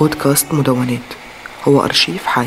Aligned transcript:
بودكاست 0.00 0.54
مدونات. 0.54 1.00
هو 1.68 1.84
أرشيف 1.84 2.26
حي 2.26 2.46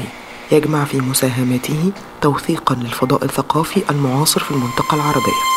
يجمع 0.52 0.86
في 0.86 1.02
مساهماته 1.02 1.92
توثيقا 2.22 2.76
للفضاء 2.76 3.26
الثقافي 3.26 3.84
المعاصر 3.90 4.40
في 4.40 4.52
المنطقة 4.52 4.96
العربية. 4.96 5.55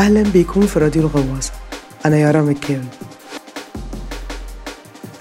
أهلا 0.00 0.22
بيكم 0.22 0.60
في 0.60 0.78
راديو 0.78 1.02
الغواصة. 1.02 1.52
أنا 2.06 2.18
يارا 2.18 2.42
مكاوي 2.42 2.84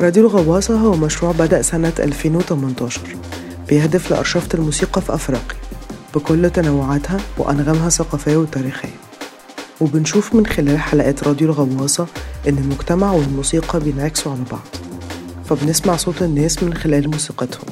راديو 0.02 0.24
الغواصة 0.24 0.76
هو 0.76 0.96
مشروع 0.96 1.32
بدأ 1.32 1.62
سنة 1.62 1.94
2018 2.00 3.02
بيهدف 3.70 4.12
لأرشفة 4.12 4.48
الموسيقى 4.54 5.02
في 5.02 5.14
أفريقيا. 5.14 5.60
بكل 6.16 6.50
تنوعاتها 6.50 7.18
وأنغامها 7.38 7.88
الثقافية 7.88 8.38
والتاريخية 8.38 8.96
وبنشوف 9.82 10.36
من 10.36 10.46
خلال 10.48 10.80
حلقات 10.80 11.24
راديو 11.24 11.48
الغواصة 11.48 12.08
إن 12.48 12.58
المجتمع 12.58 13.12
والموسيقى 13.12 13.80
بينعكسوا 13.80 14.32
على 14.32 14.42
بعض. 14.52 14.68
فبنسمع 15.46 15.96
صوت 15.96 16.22
الناس 16.22 16.64
من 16.64 16.74
خلال 16.74 17.12
موسيقتهم. 17.12 17.66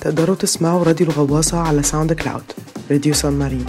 تقدروا 0.00 0.36
تسمعوا 0.36 0.84
راديو 0.84 1.06
الغواصة 1.06 1.58
على 1.58 1.82
SoundCloud 1.82 2.52
راديو 2.90 3.14
Submarine. 3.14 3.66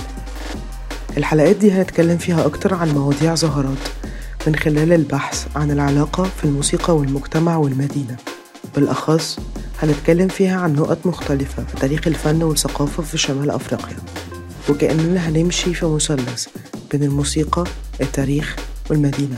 الحلقات 1.17 1.55
دي 1.55 1.71
هنتكلم 1.71 2.17
فيها 2.17 2.45
أكتر 2.45 2.73
عن 2.73 2.89
مواضيع 2.89 3.35
ظهرت 3.35 3.77
من 4.47 4.55
خلال 4.55 4.93
البحث 4.93 5.47
عن 5.55 5.71
العلاقة 5.71 6.23
في 6.23 6.45
الموسيقى 6.45 6.95
والمجتمع 6.97 7.57
والمدينة. 7.57 8.15
بالأخص 8.75 9.39
هنتكلم 9.81 10.27
فيها 10.27 10.59
عن 10.59 10.73
نقط 10.75 10.97
مختلفة 11.05 11.63
في 11.63 11.75
تاريخ 11.77 12.07
الفن 12.07 12.43
والثقافة 12.43 13.03
في 13.03 13.17
شمال 13.17 13.49
أفريقيا. 13.51 13.97
وكأننا 14.69 15.29
هنمشي 15.29 15.73
في 15.73 15.85
مثلث 15.85 16.47
بين 16.91 17.03
الموسيقى 17.03 17.63
التاريخ 18.01 18.55
والمدينة. 18.89 19.37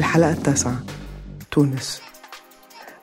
الحلقة 0.00 0.32
التاسعة 0.32 0.82
تونس. 1.50 2.02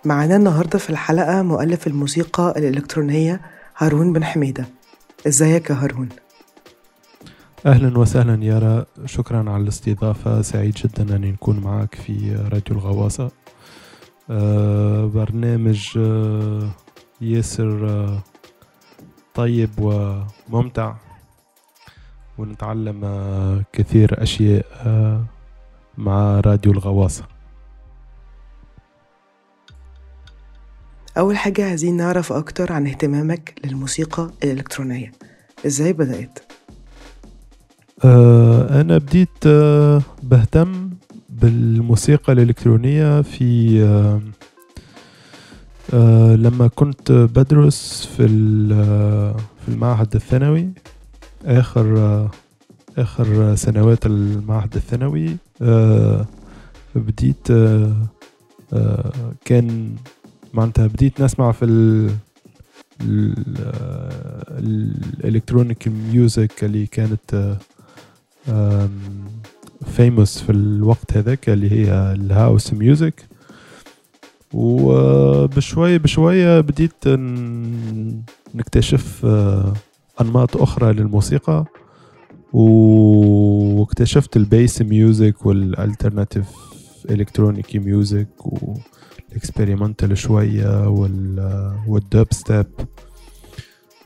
معانا 0.06 0.36
النهاردة 0.36 0.80
في 0.80 0.90
الحلقة 0.90 1.42
مؤلف 1.42 1.88
الموسيقى 1.88 2.54
الإلكترونية 2.58 3.42
هارون 3.78 4.14
بن 4.14 4.24
حميدة. 4.24 4.66
إزيك 5.28 5.70
يا 5.70 5.76
هارون؟ 5.76 6.10
أهلا 7.66 7.98
وسهلا 7.98 8.44
يارا 8.44 8.86
شكرا 9.06 9.50
على 9.52 9.64
الاستضافة. 9.64 10.42
سعيد 10.42 10.74
جدا 10.74 11.16
أن 11.16 11.22
نكون 11.22 11.60
معك 11.60 11.96
في 11.96 12.36
راديو 12.36 12.78
الغواصة. 12.78 13.32
آه 14.30 15.06
برنامج 15.06 15.98
آه 15.98 16.70
ياسر 17.22 17.90
آه 17.90 18.20
طيب 19.36 19.70
وممتع. 19.80 20.94
ونتعلم 22.38 23.02
كثير 23.74 24.24
أشياء 24.24 24.66
مع 25.98 26.40
راديو 26.40 26.72
الغواصة. 26.72 27.24
أول 31.18 31.38
حاجة 31.38 31.70
عايزين 31.70 31.98
نعرف 31.98 32.34
أكتر 32.34 32.74
عن 32.74 32.88
اهتمامك 32.88 33.54
للموسيقى 33.66 34.32
الإلكترونية. 34.44 35.12
إزاي 35.66 35.94
بدأت؟ 35.94 36.40
آه 38.06 38.82
أنا 38.82 38.98
بديت 38.98 39.30
آه 39.48 40.02
بهتم 40.24 40.90
بالموسيقى 41.30 42.34
الإلكترونية 42.34 43.22
في 43.22 43.82
آه 43.84 44.22
آه 45.94 46.36
لما 46.36 46.68
كنت 46.68 47.12
بدرس 47.12 48.06
في 48.18 48.28
في 49.66 49.68
المعهد 49.68 50.16
الثانوي 50.16 50.70
آخر 51.46 51.98
آه 51.98 52.32
آخر 52.98 53.56
سنوات 53.56 54.06
المعهد 54.06 54.76
الثانوي. 54.76 55.28
آه 55.30 55.38
بديت 56.96 57.52
آه 57.52 57.96
آه 58.74 59.34
كان 59.46 59.96
معناتها 60.54 60.88
بديت 60.88 61.22
نسمع 61.22 61.52
في 61.52 61.66
ال 61.66 62.10
ال 65.24 65.29
electronic 65.29 65.88
music 65.88 66.64
اللي 66.64 66.86
كانت 66.86 67.58
famous 69.86 70.42
في 70.42 70.52
الوقت 70.52 71.18
هذاك 71.18 71.50
اللي 71.50 71.72
هي 71.72 72.14
ال 72.14 72.24
house 72.24 72.74
music 72.74 73.26
وبشوية 74.54 75.98
بشوية 75.98 76.62
بديت 76.62 77.08
نكتشف 78.56 79.26
أنماط 80.22 80.58
أخرى 80.58 80.94
للموسيقى. 80.94 81.66
واكتشفت 82.54 84.38
ال 84.38 84.46
bass 84.46 84.82
music 84.82 85.46
وال 85.46 85.61
alternative 85.61 86.46
electronic 87.10 87.76
music 87.76 88.28
وال 88.46 88.70
experimental 88.70 90.18
شوية 90.18 90.90
وال 90.90 91.40
والدب 91.88 92.28
ستيب 92.32 92.66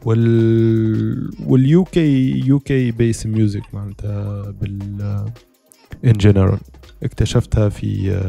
وال 0.06 1.32
وال 1.48 1.84
UK 1.84 2.40
UK 2.46 2.92
bass 2.92 3.26
music 3.26 3.74
معناتها 3.74 4.52
بال 4.52 5.02
in 6.06 6.14
general 6.14 6.60
اكتشفتها 7.04 7.70
في 7.70 8.20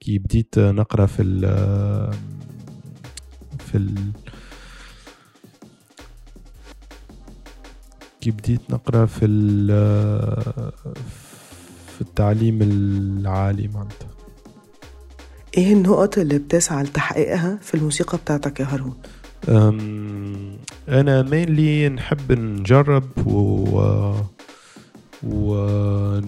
كي 0.00 0.18
بديت 0.18 0.58
نقرأ 0.58 1.06
في 1.06 1.22
ال 1.22 1.40
في 3.58 3.74
ال 3.78 3.94
كي 8.26 8.30
بديت 8.32 8.60
نقرأ 8.70 9.06
في 9.06 9.26
في 11.94 12.00
التعليم 12.00 12.58
العالي 12.62 13.68
معناتها. 13.68 14.08
إيه 15.56 15.72
النقط 15.72 16.18
اللي 16.18 16.38
بتسعى 16.38 16.82
لتحقيقها 16.82 17.58
في 17.62 17.74
الموسيقى 17.74 18.18
بتاعتك 18.18 18.60
يا 18.60 18.64
هارون؟ 18.64 18.94
أنا 20.88 21.22
مينلي 21.22 21.88
نحب 21.88 22.32
نجرب 22.32 23.26
و 23.26 24.12
و 25.22 26.20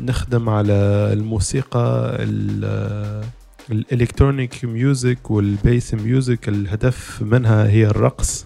نخدم 0.00 0.48
على 0.48 0.72
الموسيقى 1.12 2.16
ال 3.70 3.79
electronic 3.79 4.64
music 4.64 5.30
وال 5.30 5.51
bass 5.51 5.94
music 5.94 6.48
الهدف 6.48 7.22
منها 7.22 7.68
هي 7.68 7.86
الرقص. 7.86 8.44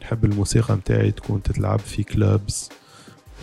نحب 0.00 0.24
الموسيقى 0.24 0.74
متاعي 0.76 1.10
تكون 1.10 1.42
تتلعب 1.42 1.78
في 1.78 2.02
clubs 2.02 2.70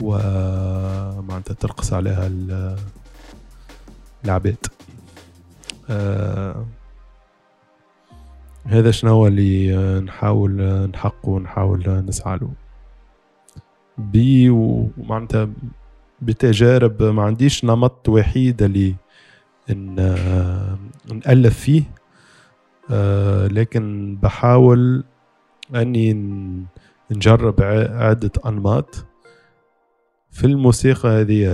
ومعناتها 0.02 1.54
ترقص 1.54 1.94
عليها 1.94 2.32
العباد. 4.26 4.66
أه 5.90 6.66
هذا 8.66 8.92
شنو 8.92 9.28
اللي 9.28 9.76
نحاول 10.00 10.52
نحققه 10.94 11.30
ونحاول 11.30 12.06
نسعى 12.08 12.38
له. 12.38 12.52
بي 13.98 14.50
ومعناتها 14.50 15.50
بتجارب 16.22 17.04
ما 17.04 17.24
عنديش 17.24 17.66
نمط 17.66 18.10
وحيد 18.10 18.62
اللي 18.64 18.96
نألف 21.26 21.60
فيه. 21.60 21.84
أه 22.92 23.48
لكن 23.48 24.18
بحاول 24.22 25.04
أني 25.76 26.14
نجرب 27.12 27.62
عدة 27.92 28.32
أنماط. 28.46 29.06
في 30.30 30.44
الموسيقى 30.48 31.10
هذه 31.10 31.54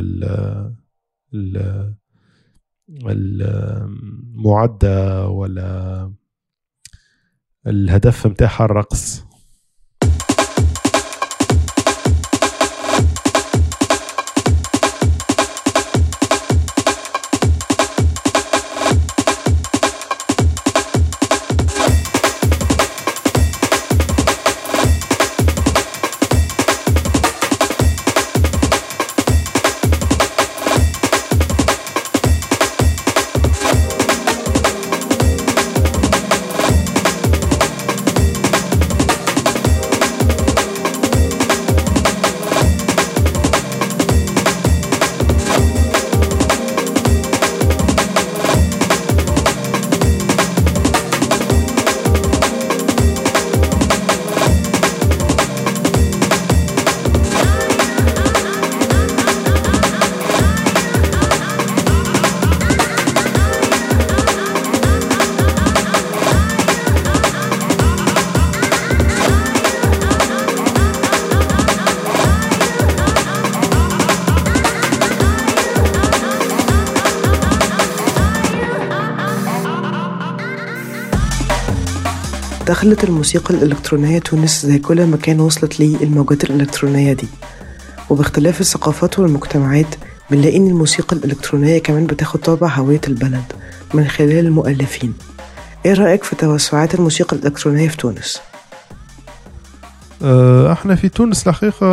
المعدة 4.35 5.27
ولا 5.27 6.11
الهدف 7.67 8.27
متاعها 8.27 8.65
الرقص. 8.65 9.26
دخلت 82.67 83.03
الموسيقى 83.03 83.53
الإلكترونية 83.53 84.19
تونس 84.19 84.65
زي 84.65 84.79
كل 84.79 85.07
مكان 85.07 85.39
وصلت 85.39 85.79
ليه 85.79 85.97
الموجات 86.03 86.43
الإلكترونية 86.43 87.13
دي 87.13 87.27
وباختلاف 88.09 88.61
الثقافات 88.61 89.19
والمجتمعات 89.19 89.95
بنلاقي 90.31 90.57
إن 90.57 90.67
الموسيقى 90.67 91.15
الإلكترونية 91.15 91.79
كمان 91.79 92.05
بتاخد 92.07 92.39
طابع 92.39 92.67
هوية 92.67 93.01
البلد 93.07 93.43
من 93.93 94.07
خلال 94.07 94.45
المؤلفين 94.45 95.13
إيه 95.85 95.93
رأيك 95.93 96.23
في 96.23 96.35
توسعات 96.35 96.95
الموسيقى 96.95 97.37
الإلكترونية 97.37 97.87
في 97.87 97.97
تونس؟ 97.97 98.39
آه، 100.23 100.73
إحنا 100.73 100.95
في 100.95 101.09
تونس 101.09 101.47
الحقيقة 101.47 101.87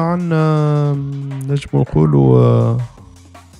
عنا 0.00 0.92
نجم 1.48 1.68
نقولوا 1.74 2.76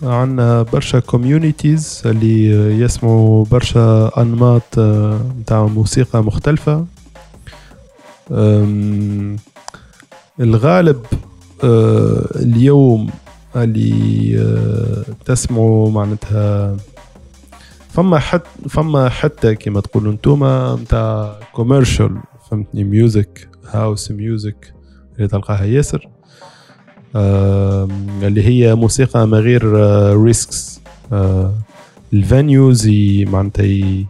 آه، 0.03 0.15
عنا 0.15 0.63
برشا 0.63 1.01
communities 1.01 2.03
اللي 2.07 2.47
يسمعوا 2.81 3.45
برشا 3.45 4.11
أنماط 4.19 4.79
نتاع 5.41 5.57
آه، 5.59 5.69
موسيقى 5.69 6.25
مختلفة. 6.25 6.87
الغالب 10.41 11.05
اليوم 12.37 13.11
اللي 13.57 15.07
تسمعوا 15.25 15.91
معناتها 15.91 16.77
فما 17.91 18.19
حتى 18.19 18.49
فما 18.69 19.09
حتى 19.09 19.55
كما 19.55 19.81
تقولوا 19.81 20.13
انتوما 20.13 20.79
نتاع 20.83 21.41
commercial 21.53 22.17
فهمتني 22.51 22.85
music 22.85 23.49
house 23.71 24.11
music 24.11 24.75
اللي 25.17 25.29
تلقاها 25.29 25.65
ياسر. 25.65 26.09
اللي 28.23 28.43
هي 28.43 28.75
موسيقى 28.75 29.29
ما 29.29 29.39
غير 29.39 29.63
risks 30.23 30.81
ال 32.13 32.23
venues 32.23 32.89
معناتها 33.27 34.05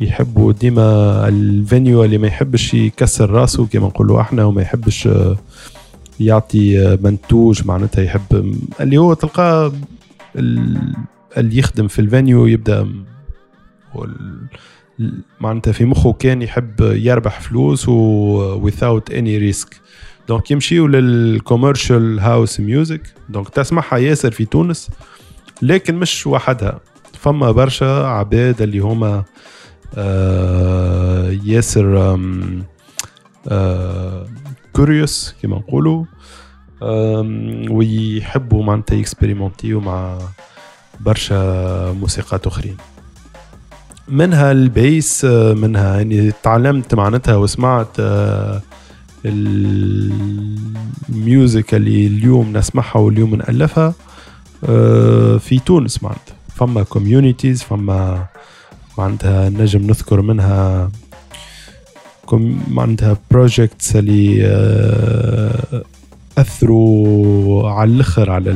يحبوا 0.00 0.52
ديما 0.52 1.28
ال 1.28 1.41
venue 1.41 2.04
اللي 2.04 2.18
ما 2.18 2.26
يحبش 2.26 2.74
يكسر 2.74 3.30
راسه 3.30 3.66
كما 3.66 3.86
نقولوا 3.86 4.20
إحنا 4.20 4.44
وما 4.44 4.62
يحبش 4.62 5.06
آه، 5.06 5.36
يعطي 6.20 6.86
آه، 6.86 6.98
منتوج 7.02 7.66
معناتها 7.66 8.02
يحب 8.04 8.54
اللي 8.80 8.98
هو 8.98 9.14
تلقاه 9.14 9.72
اللي 10.36 11.58
يخدم 11.58 11.88
في 11.88 11.98
ال 11.98 12.06
venue 12.06 12.46
يبدأ 12.46 12.88
معناتها 15.40 15.72
في 15.72 15.84
مخه 15.84 16.12
كان 16.12 16.42
يحب 16.42 16.80
يربح 16.80 17.40
فلوس 17.40 17.88
و 17.88 18.70
without 18.70 19.12
any 19.12 19.52
risk. 19.52 19.68
donc 20.28 20.50
يمشيو 20.50 20.86
لل 20.86 21.08
commercial 21.08 22.20
house 22.20 22.60
music. 22.60 23.14
donc 23.28 23.48
تسمعها 23.48 23.96
ياسر 23.98 24.30
في 24.30 24.44
تونس 24.44 24.90
لكن 25.62 25.94
مش 25.94 26.26
وحدها. 26.26 26.80
فما 27.20 27.50
برشا 27.50 28.06
عباد 28.06 28.62
اللي 28.62 28.78
هما 28.78 29.24
آه 29.96 31.30
ياسر 31.44 32.18
آه 33.48 34.26
curious 34.72 35.34
كما 35.42 35.56
نقولوا 35.56 36.04
ويحبوا 37.70 38.64
معناتها 38.64 38.96
يكسبيريمونتيو 38.96 39.80
مع 39.80 40.18
برشا 41.00 41.92
موسيقات 42.00 42.46
اخرين 42.46 42.76
منها 44.08 44.52
ال 44.52 44.66
bass 44.66 45.24
منها 45.54 45.96
يعني 45.96 46.32
تعلمت 46.42 46.94
معناتها 46.94 47.36
وسمعت 47.36 48.00
آه، 48.00 48.62
ال 51.08 51.19
music 51.19 51.74
اللي 51.74 52.06
اليوم 52.06 52.56
نسمعها 52.56 52.96
واليوم 52.98 53.34
نألفها 53.34 53.94
آه، 54.64 55.36
في 55.36 55.58
تونس 55.58 56.02
معناتها. 56.02 56.34
فما 56.54 56.82
communities 56.82 57.62
فما 57.62 58.26
معناتها 58.98 59.48
نجم 59.48 59.82
نذكر 59.86 60.20
منها 60.20 60.90
معناتها 62.70 63.16
projects 63.30 63.96
اللي 63.96 64.46
آه، 64.46 65.82
أثروا 66.38 67.70
على 67.70 67.90
الأخر 67.90 68.30
على 68.30 68.50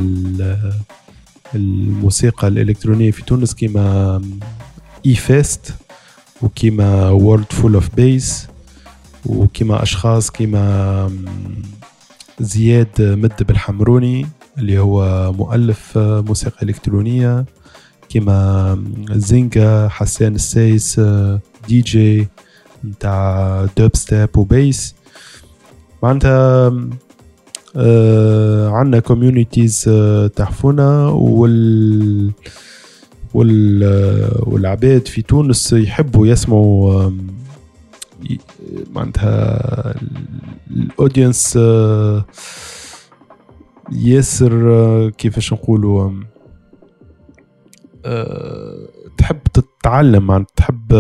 الموسيقى 1.55 2.49
الإلكترونية 2.49 3.11
في 3.11 3.23
تونس 3.25 3.55
كيما 3.55 4.23
E-Fest 5.07 5.75
وكيما 6.43 7.11
World 7.11 7.53
Full 7.53 7.75
of 7.75 7.95
Bass 7.95 8.47
وكيما 9.27 9.83
أشخاص 9.83 10.31
كيما 10.31 11.11
زياد 12.41 12.89
مدب 13.01 13.43
الحمروني 13.49 14.27
اللي 14.59 14.79
هو 14.79 15.33
مؤلف 15.33 15.99
موسيقى 15.99 16.57
إلكترونية 16.63 17.45
كيما 18.09 18.85
زينكا 19.11 19.89
حسان 19.89 20.35
السايس 20.35 21.01
دي 21.69 21.81
جي 21.81 22.29
نتاع 22.85 23.67
dubstep 23.79 23.97
و 23.97 24.37
bass. 24.39 24.95
معناتها 26.03 26.73
آه 27.77 28.69
عندنا 28.71 29.01
communities 29.01 29.85
آه 29.89 30.27
تحفونا 30.27 31.07
وال 31.09 32.33
وال 33.35 33.85
والعباد 34.41 35.09
في 35.09 35.23
تونس 35.23 35.73
يحبوا 35.73 36.27
يسمعوا 36.27 37.11
معناتها 38.91 39.95
ال 40.71 40.80
audience 40.80 41.57
آه، 41.57 42.25
ياسر 43.93 44.71
آه، 44.71 45.09
كيفاش 45.09 45.53
نقولوا 45.53 46.11
آه، 48.05 48.89
تحب 49.19 49.41
تتعلم 49.43 50.27
معناتها 50.27 50.53
تحب 50.57 50.95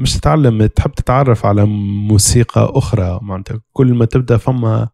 مش 0.00 0.16
تتعلم 0.16 0.66
تحب 0.66 0.92
تتعرف 0.92 1.46
على 1.46 1.64
موسيقى 2.08 2.72
أخرى 2.74 3.18
معناتها 3.22 3.60
كل 3.72 3.94
ما 3.94 4.04
تبدأ 4.04 4.36
فما 4.36 4.88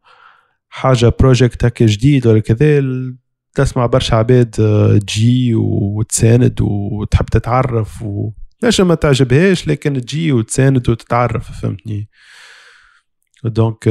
حاجة 0.69 1.13
project 1.21 1.65
هكا 1.65 1.87
جديد 1.87 2.27
ولا 2.27 2.39
كذا 2.39 2.83
تسمع 3.55 3.87
برشا 3.87 4.17
عباد 4.17 4.51
تجي 5.07 5.55
وتساند 5.55 6.61
وتحب 6.61 7.27
تتعرف 7.27 8.03
و 8.03 8.31
ليش 8.63 8.81
ما 8.81 8.95
تعجبهاش 8.95 9.69
لكن 9.69 10.01
تجي 10.01 10.33
وتساند 10.33 10.89
وتتعرف 10.89 11.61
فهمتني؟ 11.61 12.09
donc 13.45 13.89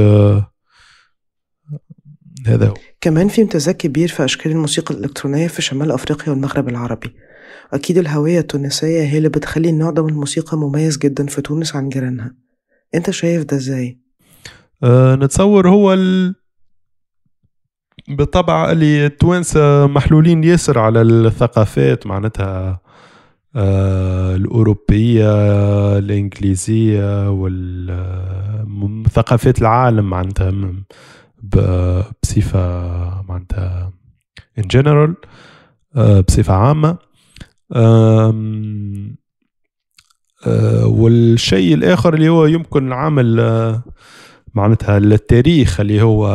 هذا 2.47 2.67
هو. 2.67 2.73
كمان 3.01 3.27
في 3.27 3.41
امتزاج 3.41 3.75
كبير 3.75 4.07
في 4.07 4.25
أشكال 4.25 4.51
الموسيقى 4.51 4.95
الإلكترونية 4.95 5.47
في 5.47 5.61
شمال 5.61 5.91
أفريقيا 5.91 6.29
والمغرب 6.29 6.69
العربي. 6.69 7.15
أكيد 7.73 7.97
الهوية 7.97 8.39
التونسية 8.39 9.01
هي 9.01 9.17
اللي 9.17 9.29
بتخلي 9.29 9.69
النوع 9.69 9.91
ده 9.91 10.03
من 10.03 10.09
الموسيقى 10.09 10.57
مميز 10.57 10.97
جدا 10.97 11.25
في 11.25 11.41
تونس 11.41 11.75
عن 11.75 11.89
جيرانها 11.89 12.35
أنت 12.95 13.09
شايف 13.09 13.43
ده 13.43 13.57
إزاي؟ 13.57 13.99
أه 14.83 15.15
نتصور 15.15 15.69
هو 15.69 15.93
ال... 15.93 16.35
بالطبع 18.07 18.71
اللي 18.71 19.05
التوانسة 19.05 19.87
محلولين 19.87 20.43
ياسر 20.43 20.79
على 20.79 21.01
الثقافات 21.01 22.07
معناتها 22.07 22.45
آه 22.45 22.81
الأوروبية 23.55 25.27
الإنجليزية 25.97 27.29
والثقافات 28.65 29.61
العالم 29.61 30.09
معناتها 30.09 30.53
بصفة 32.23 32.59
معناتها 33.29 33.91
in 34.59 34.63
general 34.77 35.09
آه 35.95 36.19
بصفة 36.21 36.53
عامة. 36.53 36.97
آه 37.73 38.33
والشيء 40.85 41.73
الآخر 41.73 42.13
اللي 42.13 42.29
هو 42.29 42.45
يمكن 42.45 42.87
العمل 42.87 43.39
آه 43.39 43.83
معناتها 44.53 44.97
التاريخ 44.97 45.79
اللي 45.79 46.01
هو 46.01 46.27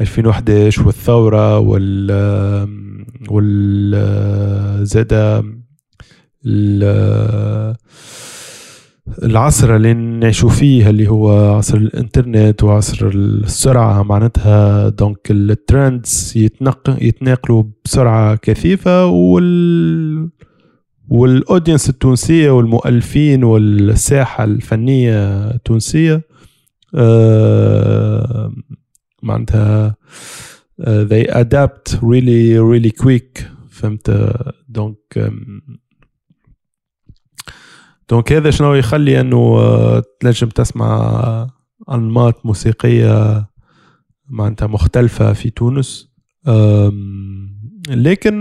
2011 0.00 0.86
والثورة 0.86 1.58
وال 1.58 2.10
وال 3.30 4.86
زاد 4.86 5.44
العصر 9.22 9.76
اللي 9.76 9.94
نعيشوا 9.94 10.50
فيه 10.50 10.90
اللي 10.90 11.08
هو 11.08 11.54
عصر 11.56 11.76
الإنترنت 11.76 12.62
وعصر 12.64 13.08
السرعة 13.08 14.02
معناتها 14.02 14.88
donc 14.88 15.30
ال 15.30 15.45
trends 15.45 16.32
يتناقلوا 17.00 17.64
بسرعة 17.84 18.36
كثيفة 18.36 19.06
وال 19.06 20.30
وال 21.08 21.24
audience 21.24 21.88
التونسية 21.88 22.50
والمؤلفين 22.50 23.44
والساحة 23.44 24.44
الفنية 24.44 25.50
التونسية 25.50 26.22
آه 26.94 28.52
معناتها 29.22 29.96
uh, 30.82 31.04
they 31.10 31.26
adapt 31.30 31.92
really 32.02 32.58
really 32.58 32.92
quick 33.04 33.42
فهمت؟ 33.70 34.32
donc 34.68 35.30
donc 38.10 38.32
هذا 38.32 38.50
شنو 38.50 38.74
يخلي 38.74 39.20
إنه 39.20 39.58
uh, 39.58 40.02
تنجم 40.20 40.48
تسمع 40.48 41.48
أنماط 41.92 42.46
موسيقية 42.46 43.46
معناتها 44.28 44.66
مختلفة 44.66 45.32
في 45.32 45.50
تونس. 45.50 46.08
لكن 47.88 48.38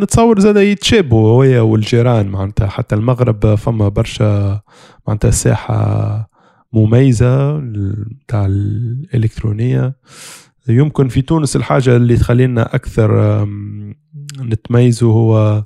نتصور 0.00 0.40
زاد 0.40 0.56
يتشابهوا 0.56 1.30
هويا 1.30 1.60
والجيران 1.60 2.28
معناتها 2.28 2.66
حتى 2.66 2.94
المغرب 2.94 3.54
فما 3.54 3.88
برشا 3.88 4.60
معناتها 5.08 5.30
ساحة 5.30 6.28
مميزة 6.72 7.58
بتاع 7.58 8.46
الإلكترونية. 8.46 9.96
يمكن 10.68 11.08
في 11.08 11.22
تونس 11.22 11.56
الحاجة 11.56 11.96
اللي 11.96 12.16
تخلينا 12.16 12.74
أكثر 12.74 13.44
نتميزوا 14.40 15.12
هو 15.12 15.64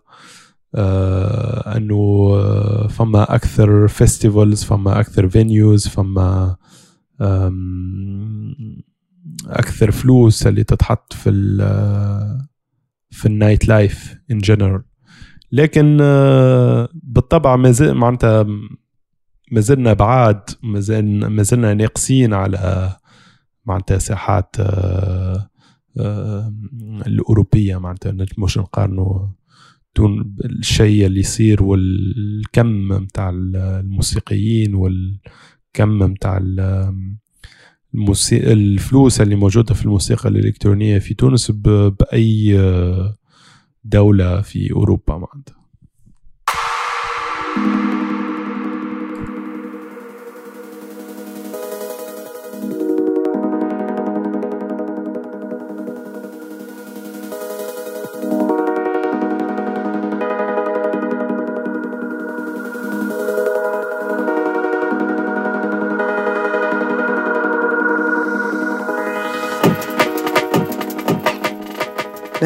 آه، 0.74 1.76
أنه 1.76 2.30
فما 2.88 3.34
أكثر 3.34 3.88
festivals 3.88 4.64
فما 4.64 5.00
أكثر 5.00 5.28
venues 5.28 5.88
فما 5.88 6.56
أكثر 9.46 9.90
فلوس 9.90 10.46
اللي 10.46 10.64
تتحط 10.64 11.12
في 11.12 11.30
ال 11.30 11.60
في 13.10 13.26
ال 13.26 13.68
nightlife 13.68 14.14
in 14.30 14.38
general 14.38 14.82
لكن 15.52 15.98
آه، 16.00 16.88
بالطبع 16.94 17.56
ما 17.56 17.74
معناتها 17.80 18.42
ما 19.52 19.60
زلنا 19.60 19.92
بعاد 19.92 20.40
ما 20.62 21.42
زلنا 21.42 21.74
ناقصين 21.74 22.34
على 22.34 22.90
معناتها 23.64 23.98
ساحات 23.98 24.56
آه، 24.60 25.48
الأوروبية 27.06 27.76
معناتها 27.76 28.26
مش 28.38 28.58
نقارنوا 28.58 29.26
الشيء 30.44 31.06
اللي 31.06 31.20
يصير 31.20 31.62
والكم 31.62 32.88
متاع 32.88 33.30
الموسيقيين 33.30 34.75
والكم 34.75 35.88
متاع 35.99 36.40
الموسيقى 37.94 38.52
الفلوس 38.52 39.20
اللي 39.20 39.37
موجودة 39.37 39.75
في 39.75 39.85
الموسيقى 39.85 40.28
الإلكترونية 40.28 40.99
في 40.99 41.14
تونس 41.14 41.50
بأي 41.50 42.59
دولة 43.85 44.40
في 44.40 44.73
أوروبا 44.73 45.16
معناتها. 45.16 45.61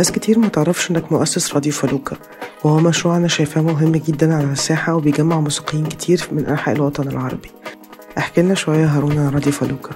ناس 0.04 0.12
كتير 0.12 0.38
ما 0.38 0.48
تعرفش 0.48 0.90
إنك 0.90 1.12
مؤسس 1.12 1.54
راديو 1.54 1.72
فلوكا 1.72 2.16
وهو 2.64 2.78
مشروع 2.80 3.16
أنا 3.16 3.28
شايفاه 3.28 3.62
مهم 3.62 3.92
جدا 3.92 4.34
على 4.34 4.52
الساحة 4.52 4.94
وبيجمع 4.94 5.40
موسيقيين 5.40 5.86
كتير 5.86 6.20
من 6.32 6.46
أنحاء 6.46 6.74
الوطن 6.74 7.08
العربي. 7.08 7.50
احكي 8.18 8.42
لنا 8.42 8.54
شوية 8.54 8.86
هارون 8.86 9.18
عن 9.18 9.28
راديو 9.28 9.52
فلوكا 9.52 9.90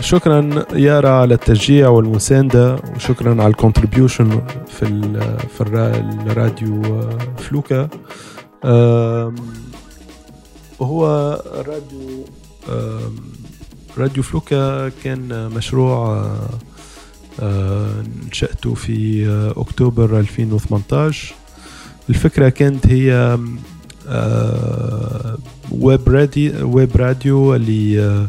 شكرا 0.00 0.64
يارا 0.72 1.08
على 1.08 1.34
التشجيع 1.34 1.88
والمساندة 1.88 2.76
وشكرا 2.96 3.30
على 3.30 3.46
ال 3.46 3.53
contribution 3.53 4.40
في 4.78 5.60
الراديو 5.60 6.82
آه، 6.84 7.18
فلوكا. 7.38 7.88
هو 10.82 11.06
راديو 11.56 12.24
راديو 13.98 14.22
فلوكا 14.22 14.88
كان 14.88 15.50
مشروع 15.56 16.26
آه، 17.40 18.04
آه، 18.66 18.74
في 18.74 19.26
آه، 19.28 19.60
أكتوبر 19.60 20.20
2018 20.20 21.34
الفكرة 22.10 22.48
كانت 22.48 22.86
هي 22.86 23.38
web 25.70 26.08
radio 26.08 26.76
web 26.76 26.96
radio 26.96 27.54
اللي 27.54 28.28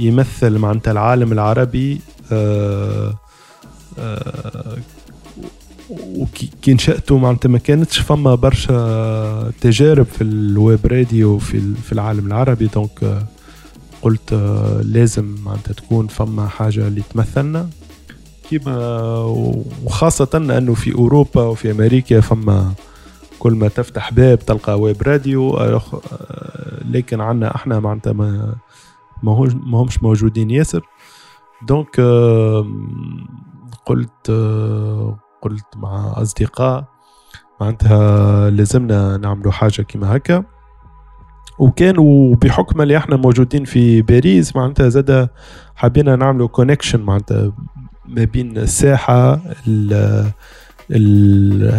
يمثل 0.00 0.58
معناتها 0.58 0.90
العالم 0.92 1.32
العربي 1.32 2.00
وكي 5.90 6.74
نشأته 6.74 7.18
معناتها 7.18 7.48
ما 7.48 7.58
كانتش 7.58 7.98
فما 7.98 8.34
برشا 8.34 9.52
تجارب 9.60 10.06
في 10.06 10.24
ال 10.24 10.39
web 10.39 10.86
radio 10.86 11.38
في 11.38 11.74
في 11.74 11.92
العالم 11.92 12.26
العربي. 12.26 12.66
donc 12.66 13.24
قلت 14.02 14.32
لازم 14.82 15.34
معناتها 15.44 15.72
تكون 15.72 16.06
فما 16.06 16.48
حاجة 16.48 16.88
اللي 16.88 17.02
تمثلنا. 17.14 17.68
كيما 18.58 18.76
وخاصة 19.84 20.28
أنه 20.34 20.74
في 20.74 20.94
أوروبا 20.94 21.42
وفي 21.42 21.70
أمريكا 21.70 22.20
فما 22.20 22.72
كل 23.38 23.52
ما 23.52 23.68
تفتح 23.68 24.12
باب 24.12 24.38
تلقى 24.38 24.80
web 24.80 25.02
radio 25.02 25.58
لكن 26.84 27.20
عنا 27.20 27.54
إحنا 27.56 27.80
معناتها 27.80 28.12
ما 28.12 28.54
ما 29.22 29.78
همش 29.78 30.02
موجودين. 30.02 30.50
ياسر 30.50 30.82
donc 31.68 32.00
قلت 33.86 34.30
قلت 35.42 35.76
مع 35.76 36.14
أصدقاء 36.16 36.84
معناتها 37.60 38.50
لازمنا 38.50 39.16
نعملوا 39.16 39.52
حاجة 39.52 39.82
كيما 39.82 40.16
هكا. 40.16 40.44
وكانوا 41.58 42.36
بحكم 42.36 42.80
اللي 42.80 42.96
إحنا 42.96 43.16
موجودين 43.16 43.64
في 43.64 44.02
باريس 44.02 44.56
معناتها 44.56 44.88
زاد 44.88 45.28
حبينا 45.76 46.16
نعملوا 46.16 46.48
connection 46.48 47.00
معناتها 47.00 47.52
ما 48.08 48.24
بين 48.24 48.58
الساحة 48.58 49.40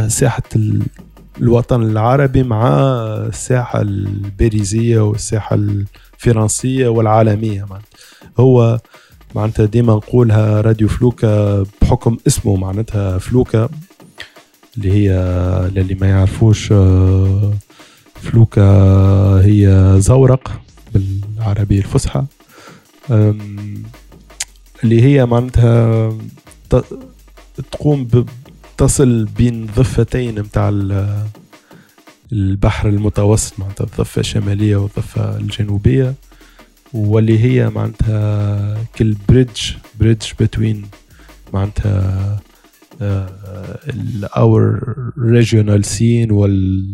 ساحة 0.08 0.44
الوطن 1.42 1.82
العربي 1.82 2.44
مع 2.44 2.68
الساحة 3.28 3.82
الباريزية 3.82 5.00
والساحة 5.00 5.56
الفرنسية 5.56 6.88
والعالمية. 6.88 7.66
معناتها 7.66 7.88
هو 8.40 8.80
معناتها 9.36 9.66
ديما 9.66 9.94
نقولها 9.94 10.62
راديو 10.62 10.88
فلوكا 10.88 11.64
بحكم 11.82 12.18
اسمه 12.28 12.56
معناتها 12.56 13.18
فلوكا 13.18 13.70
اللي 14.78 14.92
هي 14.92 15.10
للي 15.76 15.96
ما 15.96 16.10
يعرفوش 16.10 16.74
فلوكا 18.16 18.64
هي 19.46 19.96
زورق 19.98 20.52
بالعربية 20.94 21.80
الفصحى. 21.80 22.24
اللي 24.84 25.02
هي 25.02 25.26
معناتها 25.26 26.14
تقوم 27.72 28.08
تصل 28.78 29.26
بين 29.26 29.66
ضفتين 29.66 30.40
متاع 30.40 30.72
البحر 32.32 32.90
المتوسط 32.90 33.60
معناتها 33.60 33.84
الضفة 33.84 34.20
الشمالية 34.20 34.76
والضفة 34.76 35.38
الجنوبية 35.38 36.14
واللي 36.94 37.40
هي 37.40 37.70
معناتها 37.70 38.84
كل 38.98 39.16
bridge 39.30 39.72
bridge 40.00 40.32
between 40.40 40.86
معناتها 41.54 42.40
our 44.38 44.96
regional 45.20 45.86
scene 45.86 46.32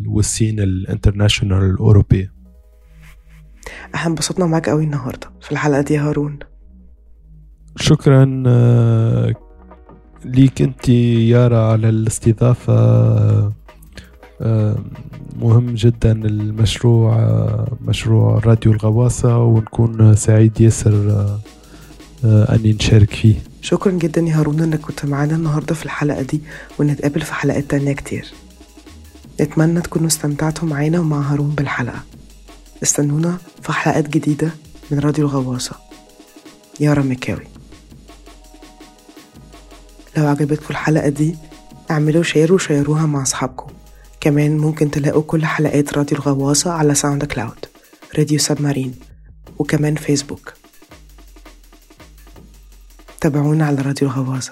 وال 0.07 0.22
scene 0.22 0.59
ال 0.59 0.67
international 0.67 1.63
الأوروبية. 1.63 2.34
إحنا 3.96 4.10
انبسطنا 4.10 4.46
معاك 4.46 4.69
قوي 4.69 4.84
النهارده 4.84 5.31
في 5.41 5.51
الحلقة 5.51 5.81
دي 5.81 5.98
هارون. 5.98 6.39
شكرا 7.81 8.43
آه، 8.48 9.33
ليك 10.25 10.62
أنت 10.62 10.89
يارا 10.89 11.71
على 11.71 11.89
الاستضافة. 11.89 12.74
آه، 14.41 14.75
مهم 15.41 15.74
جدا 15.74 16.12
المشروع 16.12 17.15
آه، 17.15 17.77
مشروع 17.81 18.39
راديو 18.45 18.71
الغواصة 18.71 19.38
ونكون 19.38 20.15
سعيد 20.15 20.62
ياسر 20.62 21.25
أني 22.24 22.74
نشارك 22.74 23.13
فيه. 23.13 23.36
شكرا 23.62 23.91
جدا 23.91 24.21
يا 24.21 24.36
هارون 24.36 24.59
أنك 24.59 24.79
كنت 24.79 25.05
معانا 25.05 25.36
النهاردة 25.36 25.75
في 25.75 25.86
الحلقة 25.86 26.21
دي 26.21 26.41
ونتقابل 26.79 27.21
في 27.21 27.33
حلقات 27.33 27.63
تانية 27.63 27.93
كتير. 27.93 28.25
نتمنى 29.41 29.81
تكونوا 29.81 30.07
استمتعتوا 30.07 30.67
معانا 30.67 31.00
ومع 31.00 31.21
هارون 31.21 31.50
بالحلقة. 31.50 32.00
استنونا 32.83 33.38
في 33.62 33.74
حلقات 33.74 34.09
جديدة 34.09 34.50
من 34.91 35.00
راديو 35.00 35.25
الغواصة. 35.25 35.75
يارا 36.79 37.01
مكاوي. 37.01 37.58
لو 40.17 40.27
عجبتكم 40.27 40.65
الحلقة 40.69 41.09
دي 41.09 41.35
اعملوا 41.91 42.23
share 42.24 42.53
وشيروها 42.53 43.05
مع 43.05 43.21
أصحابكم. 43.21 43.71
كمان 44.21 44.57
ممكن 44.57 44.91
تلاقوا 44.91 45.21
كل 45.21 45.45
حلقات 45.45 45.97
راديو 45.97 46.17
الغواصة 46.17 46.71
على 46.71 46.95
SoundCloud 46.95 47.65
راديو 48.17 48.39
سبمارين 48.39 48.95
وكمان 49.57 49.95
فيسبوك. 49.95 50.53
تابعونا 53.21 53.65
على 53.65 53.81
راديو 53.81 54.07
الغواصة. 54.07 54.51